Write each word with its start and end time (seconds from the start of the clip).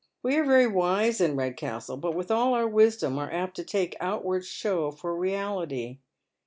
We 0.23 0.35
are 0.35 0.43
very 0.43 0.65
wise 0.65 1.21
in 1.21 1.35
Redcastle, 1.35 1.95
but 1.95 2.15
with 2.15 2.31
all 2.31 2.55
our 2.55 2.65
wisdom 2.67 3.19
are 3.19 3.31
apt 3.31 3.55
to 3.57 3.63
take 3.63 3.95
outward 3.99 4.43
show 4.47 4.89
for 4.89 5.15
reality. 5.15 5.99